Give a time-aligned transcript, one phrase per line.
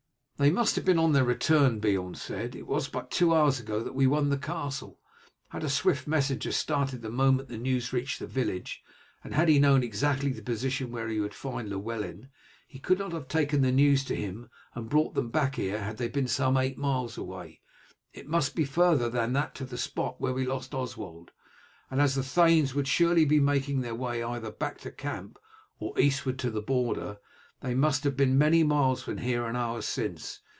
[0.41, 2.55] "They must have been on their return," Beorn said.
[2.55, 4.99] "It was but two hours ago that we won the castle.
[5.49, 8.81] Had a swift messenger started the moment the news reached the village,
[9.23, 12.29] and had he known exactly the position where he would find Llewellyn,
[12.67, 15.97] he could not have taken the news to him and brought them back here had
[15.97, 17.61] they been some eight miles away.
[18.11, 21.29] It must be farther than that to the spot where we lost Oswald,
[21.91, 25.37] and as the thanes would surely be making their way either back to camp
[25.77, 27.19] or eastward to the border,
[27.63, 30.39] they must have been many miles from here an hour since.